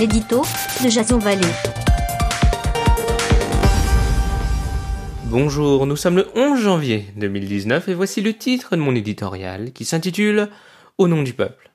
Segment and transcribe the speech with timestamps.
[0.00, 0.40] l'édito
[0.82, 1.18] de Jason.
[5.26, 9.84] Bonjour, nous sommes le 11 janvier 2019 et voici le titre de mon éditorial qui
[9.84, 10.48] s'intitule
[10.96, 11.70] Au nom du peuple.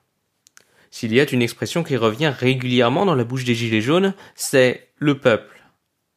[0.89, 4.89] S'il y a une expression qui revient régulièrement dans la bouche des gilets jaunes, c'est
[4.95, 5.63] le peuple.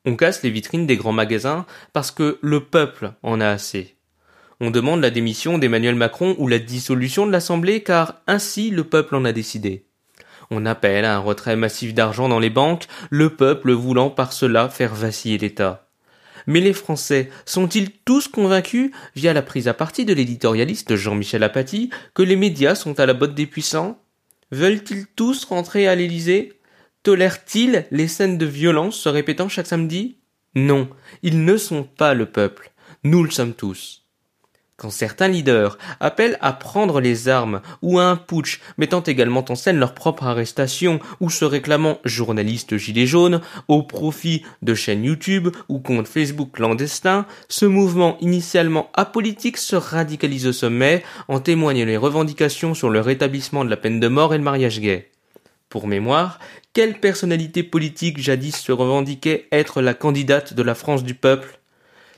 [0.06, 3.96] On casse les vitrines des grands magasins parce que le peuple en a assez.
[4.60, 9.14] On demande la démission d'Emmanuel Macron ou la dissolution de l'Assemblée car ainsi le peuple
[9.14, 9.87] en a décidé.
[10.50, 14.68] On appelle à un retrait massif d'argent dans les banques, le peuple voulant par cela
[14.68, 15.88] faire vaciller l'État.
[16.46, 21.90] Mais les Français sont-ils tous convaincus, via la prise à partie de l'éditorialiste Jean-Michel Apathy,
[22.14, 24.00] que les médias sont à la botte des puissants?
[24.50, 26.58] Veulent-ils tous rentrer à l'Élysée?
[27.02, 30.16] Tolèrent-ils les scènes de violence se répétant chaque samedi?
[30.54, 30.88] Non,
[31.22, 32.70] ils ne sont pas le peuple.
[33.04, 34.07] Nous le sommes tous.
[34.78, 39.56] Quand certains leaders appellent à prendre les armes ou à un putsch mettant également en
[39.56, 45.48] scène leur propre arrestation ou se réclamant journalistes gilets jaunes au profit de chaînes YouTube
[45.68, 51.96] ou comptes Facebook clandestins, ce mouvement initialement apolitique se radicalise au sommet, en témoignent les
[51.96, 55.10] revendications sur le rétablissement de la peine de mort et le mariage gay.
[55.70, 56.38] Pour mémoire,
[56.72, 61.58] quelle personnalité politique jadis se revendiquait être la candidate de la France du peuple?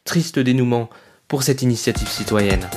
[0.05, 0.91] Triste dénouement,
[1.31, 2.69] pour cette initiative citoyenne.